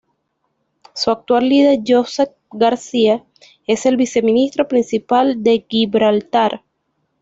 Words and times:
Su 0.95 1.11
actual 1.11 1.47
líder, 1.47 1.81
Joseph 1.87 2.31
Garcia, 2.49 3.23
es 3.67 3.85
el 3.85 3.97
viceministro 3.97 4.67
principal 4.67 5.43
de 5.43 5.63
Gibraltar. 5.69 6.63